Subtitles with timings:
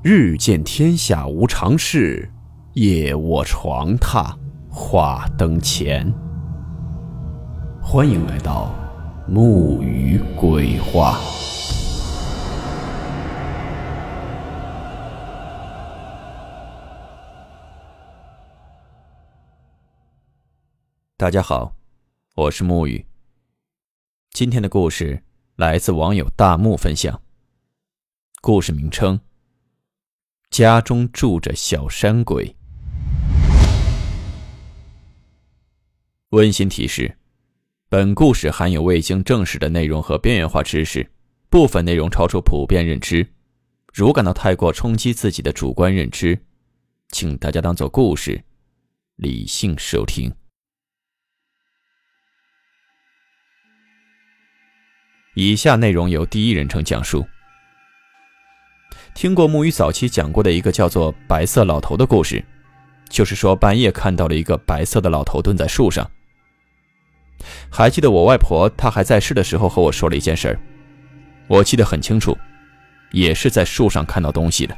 [0.00, 2.30] 日见天下无常事，
[2.74, 4.32] 夜卧床榻
[4.70, 6.08] 话灯前。
[7.82, 8.72] 欢迎来到
[9.26, 11.18] 木鱼鬼话。
[21.16, 21.74] 大家好，
[22.36, 23.04] 我是木鱼。
[24.30, 25.24] 今天的故事
[25.56, 27.20] 来自网友大木分享。
[28.40, 29.18] 故事名称。
[30.50, 32.56] 家中住着小山鬼。
[36.30, 37.16] 温馨提示：
[37.88, 41.10] 本故事含有未经证实的内容和边缘化知识，
[41.48, 43.26] 部分内容超出普遍认知。
[43.94, 46.38] 如感到太过冲击自己的主观认知，
[47.08, 48.42] 请大家当做故事，
[49.16, 50.32] 理性收听。
[55.34, 57.24] 以下内容由第一人称讲述。
[59.14, 62.44] 听过木鱼早期讲过的一个叫做“白色老头”的故事，
[63.08, 66.08] 就是说半夜看到了一个白色的老头蹲在树上。
[67.70, 70.60] 还记得我外婆她还在世的时候和我说了一件事儿，
[71.48, 72.36] 我记得很清楚，
[73.10, 74.76] 也是在树上看到东西的。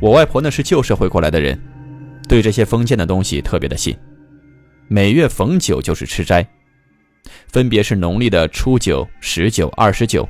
[0.00, 1.58] 我外婆呢是旧社会过来的人，
[2.28, 3.96] 对这些封建的东西特别的信，
[4.86, 6.46] 每月逢九就是吃斋，
[7.48, 10.28] 分别是农历的初九、十九、二十九，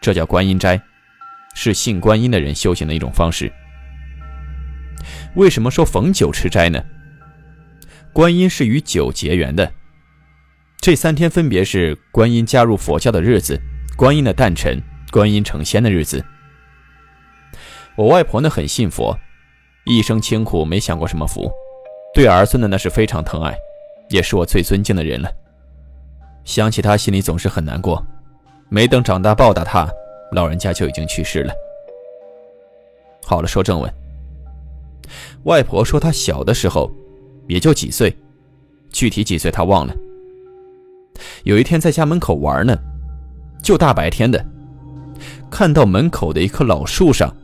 [0.00, 0.80] 这叫观音斋。
[1.54, 3.52] 是信观音的人修行的一种方式。
[5.34, 6.82] 为什么说逢九吃斋呢？
[8.12, 9.72] 观音是与酒结缘的，
[10.80, 13.58] 这三天分别是观音加入佛教的日子、
[13.96, 16.24] 观音的诞辰、观音成仙的日子。
[17.96, 19.16] 我外婆呢很信佛，
[19.84, 21.50] 一生清苦没享过什么福，
[22.14, 23.54] 对儿孙的那是非常疼爱，
[24.08, 25.30] 也是我最尊敬的人了。
[26.44, 28.04] 想起他，心里总是很难过。
[28.68, 29.88] 没等长大报答他。
[30.32, 31.52] 老人家就已经去世了。
[33.24, 33.92] 好了，说正文。
[35.44, 36.90] 外婆说她小的时候，
[37.48, 38.16] 也就几岁，
[38.90, 39.94] 具体几岁她忘了。
[41.44, 42.78] 有一天在家门口玩呢，
[43.62, 44.44] 就大白天的，
[45.50, 47.34] 看到门口的一棵老树上，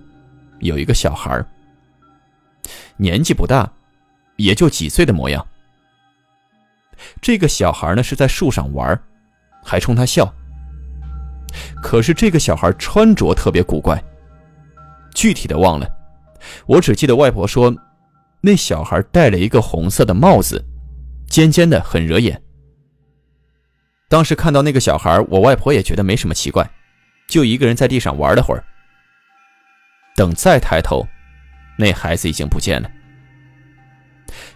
[0.61, 1.45] 有一个小孩
[2.97, 3.71] 年纪不大，
[4.37, 5.47] 也就几岁的模样。
[7.21, 8.99] 这个小孩呢是在树上玩，
[9.63, 10.33] 还冲他笑。
[11.83, 14.03] 可是这个小孩穿着特别古怪，
[15.15, 15.89] 具体的忘了，
[16.67, 17.75] 我只记得外婆说，
[18.41, 20.65] 那小孩戴了一个红色的帽子，
[21.29, 22.41] 尖尖的，很惹眼。
[24.09, 26.69] 当时看到那个小孩，我外婆也觉得没什么奇怪，
[27.29, 28.63] 就一个人在地上玩了会儿。
[30.15, 31.07] 等再抬头，
[31.77, 32.91] 那孩子已经不见了，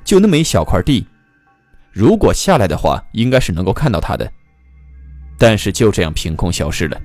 [0.05, 1.07] 就那么一小块地，
[1.91, 4.31] 如果下来的话，应该是能够看到他的。
[5.41, 7.01] 但是就这样凭空消失了。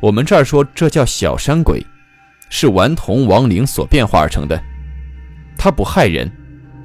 [0.00, 1.84] 我们这儿说这叫小山鬼，
[2.48, 4.58] 是顽童亡灵所变化而成的。
[5.58, 6.32] 他不害人，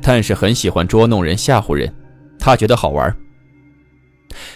[0.02, 1.92] 但是很喜欢捉弄人、吓唬人。
[2.38, 3.16] 他觉得好玩。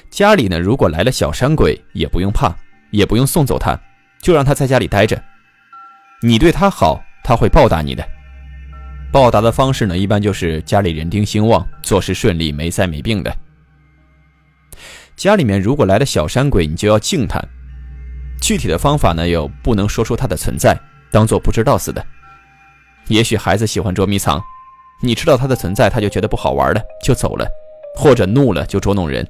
[0.09, 2.53] 家里呢，如果来了小山鬼，也不用怕，
[2.89, 3.79] 也不用送走他，
[4.21, 5.23] 就让他在家里待着。
[6.21, 8.05] 你对他好，他会报答你的。
[9.09, 13.33] 报答的方式呢，一般就是家里人丁兴旺，做事顺利，没灾没病的。
[15.21, 17.39] 家里面如果来了小山鬼，你就要敬他。
[18.41, 20.75] 具体的方法呢，又不能说出他的存在，
[21.11, 22.03] 当做不知道似的。
[23.05, 24.41] 也许孩子喜欢捉迷藏，
[25.03, 27.47] 你知道他的存在，他就觉得不好玩了，就走了，
[27.95, 29.23] 或者怒了就捉弄人。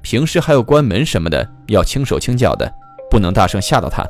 [0.00, 2.72] 平时还有关门什么的，要轻手轻脚的，
[3.10, 4.06] 不能大声吓到他。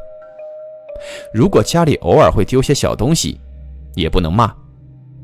[1.32, 3.40] 如果家里偶尔会丢些小东西，
[3.94, 4.54] 也不能骂，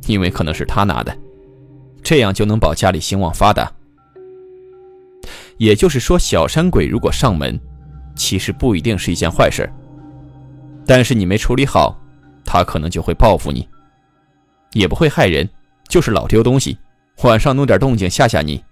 [0.07, 1.15] 因为可能是他拿的，
[2.03, 3.71] 这样就能保家里兴旺发达。
[5.59, 7.59] 也就是说，小山鬼如果上门，
[8.15, 9.71] 其实不一定是一件坏事。
[10.87, 11.99] 但是你没处理好，
[12.45, 13.69] 他可能就会报复你。
[14.73, 15.49] 也不会害人，
[15.89, 16.79] 就是老丢东西，
[17.23, 18.63] 晚上弄点动静吓吓你，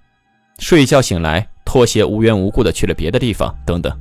[0.58, 3.92] 睡觉醒来，拖鞋无缘无故的去了别的地方，等等。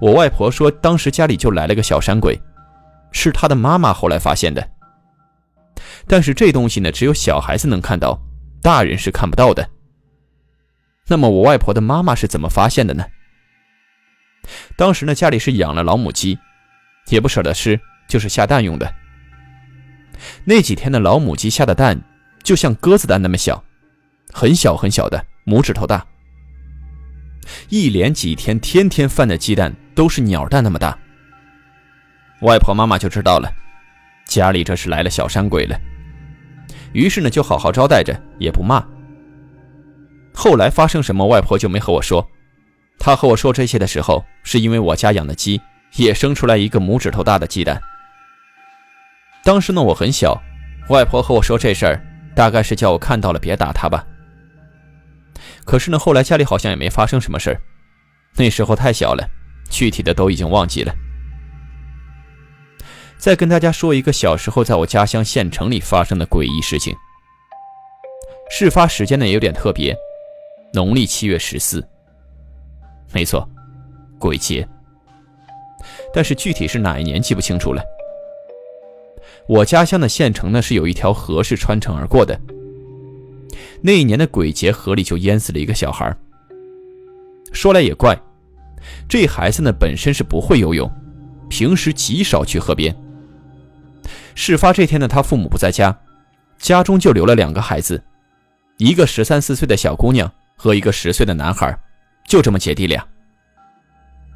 [0.00, 2.40] 我外婆说，当时家里就来了个小山鬼，
[3.12, 4.66] 是她的妈妈后来发现的。
[6.06, 8.20] 但是这东西呢，只有小孩子能看到，
[8.60, 9.66] 大人是看不到的。
[11.10, 13.04] 那么我外婆的妈妈是怎么发现的呢？
[14.76, 16.38] 当时呢，家里是养了老母鸡，
[17.08, 18.94] 也不舍得吃，就是下蛋用的。
[20.44, 22.00] 那几天的老母鸡下的蛋
[22.44, 23.64] 就像鸽子蛋那么小，
[24.32, 26.06] 很小很小的，拇指头大。
[27.68, 30.96] 一连几天，天天放的鸡蛋都是鸟蛋那么大。
[32.42, 33.52] 外婆妈妈就知道了，
[34.26, 35.76] 家里这是来了小山鬼了。
[36.92, 38.80] 于是呢，就好好招待着，也不骂。
[40.42, 42.26] 后来发生什么，外婆就没和我说，
[42.98, 45.60] 她和我说这些的时候，是因为我家养的鸡
[45.96, 47.78] 也生出来一个拇指头大的鸡蛋。
[49.44, 50.42] 当时呢，我很小，
[50.88, 52.02] 外婆和我说这事儿，
[52.34, 54.02] 大概是叫我看到了别打他吧。
[55.66, 57.60] 可是呢，后来家里好像也没发生什么事儿，
[58.36, 59.28] 那时候太小了，
[59.68, 60.94] 具体的都已经忘记了。
[63.18, 66.96] 再跟大家说一个小时候在我家乡县城里发生的诡异事情。
[68.50, 69.94] 事发时间呢也有点特别，
[70.72, 71.86] 农历七月十四。
[73.12, 73.48] 没错，
[74.18, 74.66] 鬼节。
[76.12, 77.82] 但是具体是哪一年记不清楚了。
[79.48, 82.38] 我家乡的县城呢是有一条河是穿城而过的。
[83.80, 86.14] 那一年的鬼节，河里就淹死了一个小孩。
[87.52, 88.16] 说来也怪，
[89.08, 90.88] 这孩子呢本身是不会游泳，
[91.48, 92.94] 平时极少去河边。
[94.34, 95.98] 事发这天呢，他父母不在家，
[96.58, 98.00] 家中就留了两个孩子，
[98.76, 100.30] 一个十三四岁的小姑娘
[100.62, 101.74] 和一个十岁的男孩。
[102.28, 103.02] 就这么姐弟俩。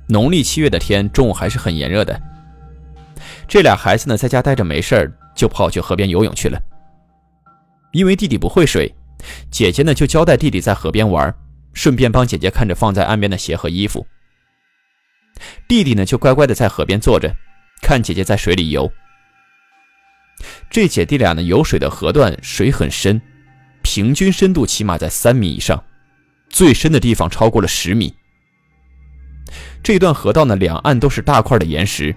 [0.09, 2.19] 农历七月的天，中午还是很炎热的。
[3.47, 6.59] 这俩孩子呢，在家待着没事，就跑去河边游泳去了。
[7.93, 8.91] 因为弟弟不会水，
[9.50, 11.32] 姐姐呢就交代弟弟在河边玩，
[11.75, 14.06] 顺便帮姐姐看着放在岸边的鞋和衣服。
[15.69, 17.31] 弟弟呢就乖乖的在河边坐着，
[17.82, 18.91] 看姐姐在水里游。
[20.71, 23.21] 这姐弟俩呢游水的河段水很深，
[23.82, 25.82] 平均深度起码在三米以上。
[26.54, 28.14] 最深的地方超过了十米。
[29.82, 32.14] 这段河道呢，两岸都是大块的岩石，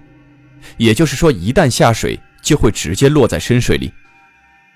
[0.78, 3.92] 也就是说，一旦下水就会直接落在深水里，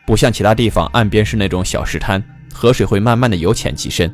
[0.03, 2.21] 不像其他地方岸边是那种小石滩，
[2.51, 4.11] 河水会慢慢的由浅及深。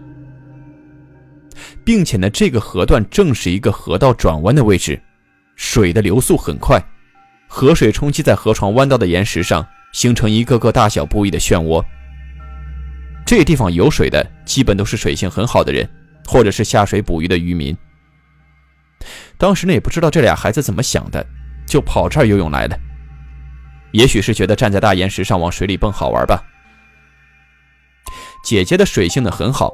[1.85, 5.01] 并且呢，这个河段正是一个河道转弯的位置，
[5.55, 6.77] 水的流速很快，
[7.47, 11.81] 河水冲击在河床弯道的岩石上，形成一个个大小不一的漩涡。
[13.27, 15.87] 这地方有水的，基本都是水性很好的人，
[16.25, 17.77] 或者是下水捕鱼的渔民。
[19.37, 21.23] 当时呢，也不知道这俩孩子怎么想的，
[21.67, 22.79] 就跑这儿游泳来了。
[23.91, 26.41] 也许是觉得站在大岩石上往水里蹦好玩吧。
[28.45, 29.73] 姐姐的水性呢很好，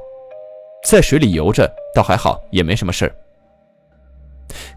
[0.84, 3.14] 在水里游着倒还好，也没什么事儿。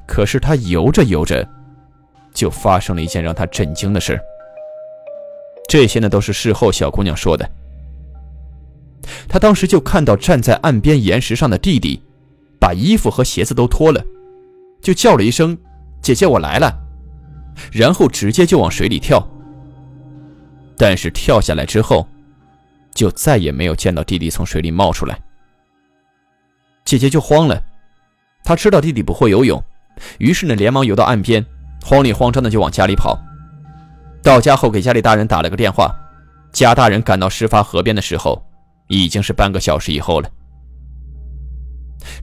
[0.08, 1.44] 可是她游着游着，
[2.32, 4.22] 就发生了一件让她震惊的事
[5.68, 7.50] 这些呢都是事后小姑娘说的。
[9.28, 12.02] 他当时就看到站在岸边岩石上的弟弟，
[12.60, 14.04] 把衣服和鞋子都脱了，
[14.82, 15.58] 就叫了一声
[16.02, 16.74] ：“姐姐，我来了。”
[17.72, 19.28] 然后直接就往水里跳。
[20.78, 22.08] 但是跳下来之后，
[22.94, 25.20] 就再也没有见到弟弟从水里冒出来。
[26.86, 27.62] 姐姐就慌了，
[28.44, 29.62] 她知道弟弟不会游泳，
[30.20, 31.46] 于是呢连忙游到岸边，
[31.84, 33.20] 慌里慌张的就往家里跑。
[34.24, 35.94] 到家后给家里大人打了个电话，
[36.54, 38.42] 家大人赶到事发河边的时候。
[38.88, 40.30] 已经是半个小时以后了。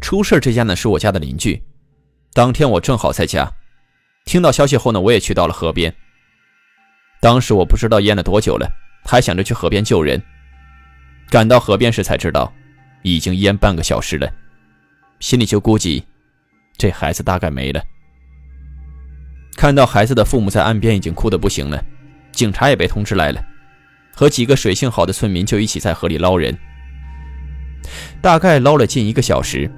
[0.01, 1.63] 出事这家呢是我家的邻居，
[2.33, 3.53] 当天我正好在家，
[4.25, 5.95] 听到消息后呢，我也去到了河边。
[7.21, 8.71] 当时我不知道淹了多久了，
[9.05, 10.23] 还想着去河边救人。
[11.31, 12.53] 赶到河边时才知道，
[13.03, 14.31] 已经淹半个小时了，
[15.21, 16.05] 心里就估计，
[16.77, 17.83] 这孩子大概没了。
[19.57, 21.83] 看到孩子的父母在岸边已经哭得不行了，
[22.33, 23.43] 警察也被通知来了。
[24.15, 26.57] 和几个水性好的村民就一起在河里捞人，
[28.23, 29.71] 大概捞了近一个小时，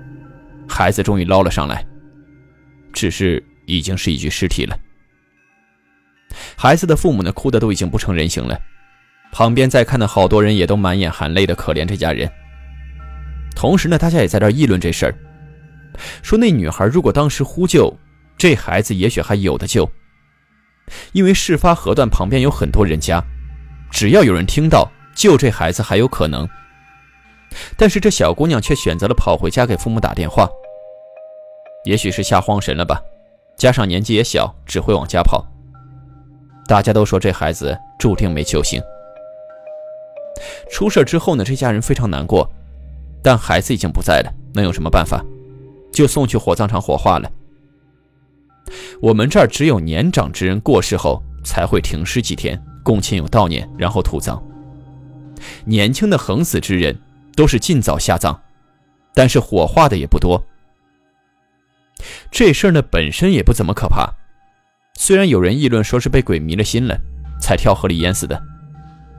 [0.69, 1.85] 孩子终于捞了上来，
[2.93, 4.79] 只是已经是一具尸体了。
[6.55, 8.59] 孩子的父母呢，哭的都已经不成人形了，
[9.33, 12.31] 旁边在看的好多人也都满眼含泪的可怜这家人。
[13.55, 15.15] 同时呢，大家也在这议论这事儿，
[16.23, 17.99] 说那女孩如果当时呼救，
[18.37, 19.91] 这孩子也许还有的救，
[21.13, 23.25] 因为事发河段旁边有很多人家。
[23.91, 26.49] 只要有人听到，救这孩子还有可能。
[27.77, 30.49] 但是这小姑娘却选择了跑回家给父母打电话。
[31.85, 33.01] 也许是吓慌神了吧，
[33.57, 35.45] 加上年纪也小，只会往家跑。
[36.67, 38.83] 大家都说这孩子注定没救星。
[40.71, 42.51] 出事之后呢，这家人非常难过，
[43.23, 45.25] 但孩子已经不在了，能有什么办法？
[45.93, 47.31] 就送去火葬场火化了。
[49.01, 52.61] 我们这儿只有年长之人过世后才会停尸几天。
[52.87, 54.41] 供亲友悼念，然后土葬。
[55.65, 56.97] 年轻的横死之人
[57.35, 58.41] 都是尽早下葬，
[59.13, 60.41] 但是火化的也不多。
[62.31, 64.09] 这事儿呢本身也不怎么可怕，
[64.95, 66.97] 虽然有人议论说是被鬼迷了心了，
[67.41, 68.41] 才跳河里淹死的，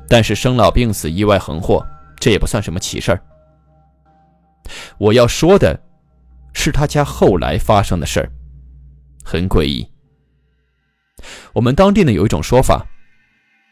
[0.07, 1.86] 但是生老病死、意外横祸，
[2.21, 3.21] 这也不算什么奇事儿。
[4.97, 5.77] 我要说的，
[6.53, 8.31] 是他家后来发生的事儿，
[9.25, 9.86] 很诡异。
[11.51, 12.86] 我们当地呢有一种说法。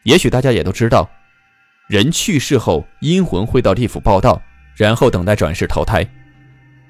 [0.05, 1.09] 也许大家也都知道，
[1.87, 4.41] 人去世后，阴魂会到地府报道，
[4.75, 6.07] 然后等待转世投胎。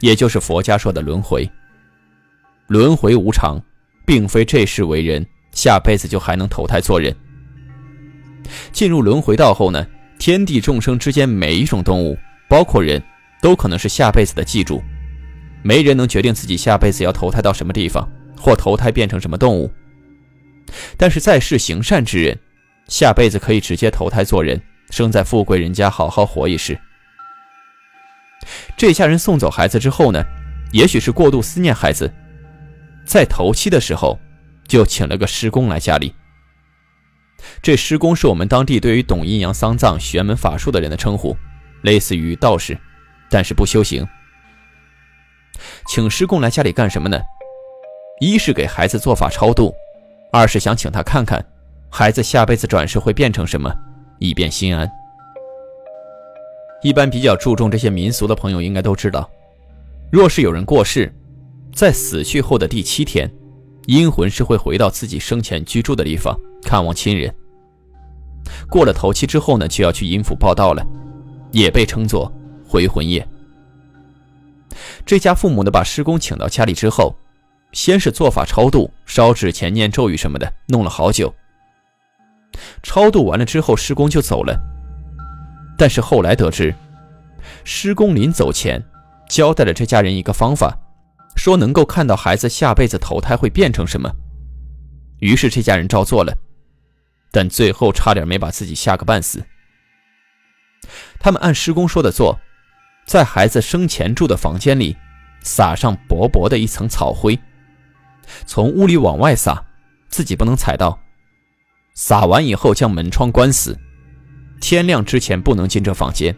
[0.02, 1.50] 也就是佛家说的轮回。
[2.68, 3.62] 轮回无常，
[4.06, 7.16] 并非这世为人，下辈子就还能投胎做人。
[8.74, 9.88] 进入轮回道后呢，
[10.20, 12.18] 天地众生之间每一种动物，
[12.50, 13.02] 包括人，
[13.42, 14.84] 都可能是下辈子的寄主。
[15.64, 18.08] 没人能决定自己下辈子要投胎到什么地方，
[18.38, 19.72] 或投胎变成什么动物。
[20.98, 22.38] 但是在世行善之人，
[22.88, 26.80] 下辈子可以直接投胎做人，生在富贵人家，好好活一世。
[28.78, 30.24] 这家人送走孩子之后呢，
[30.72, 32.14] 也许是过度思念孩子，
[33.06, 34.20] 在头七的时候，
[34.68, 36.14] 就请了个师公来家里。
[37.62, 41.36] 这师公是我们当地对于懂阴阳丧葬玄门法术的人的称呼，
[41.82, 42.78] 类似于道士，
[43.30, 44.08] 但是不修行。
[45.88, 47.20] 请师公来家里干什么呢？
[48.20, 49.74] 一是给孩子做法超度，
[50.32, 51.44] 二是想请他看看
[51.90, 53.74] 孩子下辈子转世会变成什么，
[54.20, 54.90] 以便心安。
[56.82, 59.30] 一般比较注重这些民俗的朋友应该都知道，
[60.12, 61.12] 若是有人过世，
[61.74, 63.32] 在死去后的第七天，
[63.86, 67.34] 阴魂是会回到自己生前居住的地方看望亲人。
[68.70, 70.86] 过了头七之后呢，就要去阴府报道了，
[71.52, 72.32] 也被称作
[72.68, 73.28] 回魂夜。
[75.06, 77.16] 这家父母呢，把师公请到家里之后，
[77.72, 81.34] 先是做法超度、烧纸钱、念咒语什么的，弄了好久。
[82.84, 84.58] 超度完了之后，师公就走了。
[85.78, 86.74] 但是后来得知，
[87.64, 88.84] 师公临走前
[89.30, 90.78] 交代了这家人一个方法，
[91.36, 94.10] 说能够看到孩子下辈子投胎会变成什么。
[95.20, 96.34] 于是这家人照做了，
[97.32, 99.44] 但最后差点没把自己吓个半死。
[101.20, 102.40] 他们按师公说的做。
[103.06, 104.98] 在孩子生前住的房间里，
[105.44, 107.40] 撒上薄薄的一层草灰，
[108.48, 109.64] 从屋里往外撒，
[110.10, 111.00] 自己不能踩到。
[111.96, 113.78] 撒完以后，将门窗关死，
[114.60, 116.36] 天亮之前不能进这房间。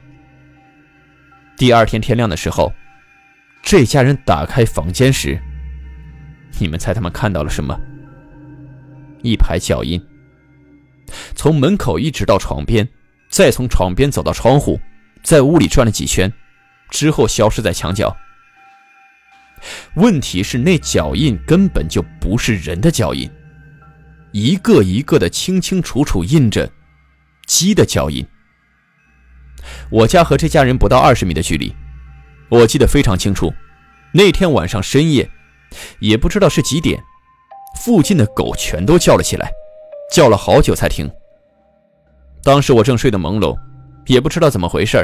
[1.58, 2.72] 第二天天亮的时候，
[3.64, 5.40] 这家人打开房间时，
[6.60, 7.76] 你们猜他们看到了什么？
[9.24, 10.00] 一排脚印，
[11.36, 12.88] 从门口一直到床边，
[13.30, 14.80] 再从床边走到窗户，
[15.24, 16.32] 在屋里转了几圈。
[16.90, 18.16] 之后消失在墙角。
[19.96, 23.30] 问题是那脚印根本就不是人的脚印，
[24.38, 26.70] 一个一个的清清楚楚印着
[27.48, 28.24] 鸡的脚印。
[29.90, 31.76] 我家和这家人不到二十米的距离，
[32.48, 33.52] 我记得非常清楚。
[34.14, 35.28] 那天晚上深夜，
[36.00, 37.02] 也不知道是几点，
[37.82, 39.50] 附近的狗全都叫了起来，
[40.14, 41.10] 叫了好久才停。
[42.44, 43.58] 当时我正睡得朦胧，
[44.06, 45.04] 也不知道怎么回事。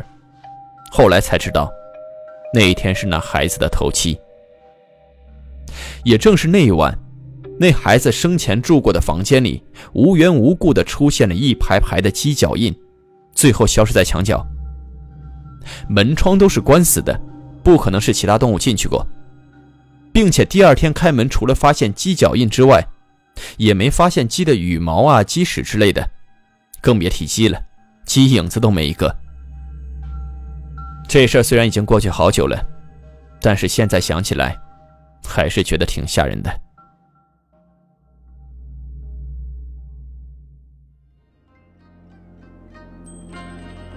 [0.92, 1.72] 后来才知道，
[2.54, 4.16] 那一天是那孩子的头七。
[6.04, 6.96] 也正是那一晚，
[7.60, 12.76] 那孩子生前住过的房间里，无缘无故的出现了一排排的鸡脚印，
[13.34, 14.46] 最后消失在墙角。
[15.88, 17.18] 门窗都是关死的，
[17.64, 19.06] 不可能是其他动物进去过，
[20.12, 22.86] 并且第二天开门，除了发现鸡脚印之外，
[23.58, 26.10] 也没发现鸡的羽毛啊、鸡屎之类的，
[26.82, 27.62] 更别提鸡了，
[28.06, 29.16] 鸡影子都没一个。
[31.08, 32.60] 这事儿虽然已经过去好久了，
[33.40, 34.58] 但是现在想起来，
[35.24, 36.52] 还是觉得挺吓人的。